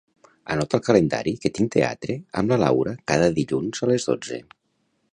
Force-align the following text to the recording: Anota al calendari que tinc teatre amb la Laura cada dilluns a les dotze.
Anota 0.53 0.77
al 0.79 0.83
calendari 0.87 1.33
que 1.43 1.51
tinc 1.59 1.71
teatre 1.77 2.17
amb 2.41 2.55
la 2.55 2.59
Laura 2.65 2.97
cada 3.13 3.31
dilluns 3.39 3.87
a 3.89 3.95
les 3.95 4.13
dotze. 4.13 4.43